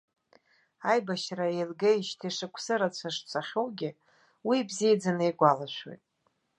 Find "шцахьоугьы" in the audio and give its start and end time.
3.15-3.89